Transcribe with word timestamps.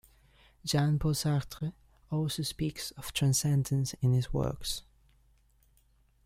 Jean-Paul 0.65 1.13
Sartre 1.13 1.73
also 2.09 2.41
speaks 2.41 2.89
of 2.97 3.13
transcendence 3.13 3.93
in 4.01 4.13
his 4.13 4.33
works. 4.33 4.81